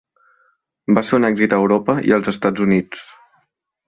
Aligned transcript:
Va 0.97 1.03
ser 1.09 1.15
un 1.17 1.27
èxit 1.29 1.53
a 1.53 1.59
Europa 1.63 1.95
i 2.13 2.17
als 2.17 2.31
Estats 2.33 2.65
Units. 2.69 3.05